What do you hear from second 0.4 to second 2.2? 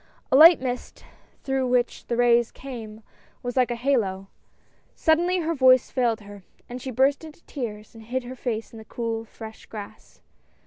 mist, through which the